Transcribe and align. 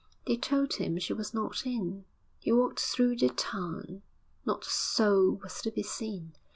They 0.25 0.35
told 0.35 0.73
him 0.77 0.97
she 0.97 1.13
was 1.13 1.31
not 1.31 1.63
in. 1.63 2.05
He 2.39 2.51
walked 2.51 2.79
through 2.79 3.17
the 3.17 3.29
town; 3.29 4.01
not 4.47 4.65
a 4.65 4.69
soul 4.71 5.33
was 5.43 5.61
to 5.61 5.69
be 5.69 5.83
seen. 5.83 6.33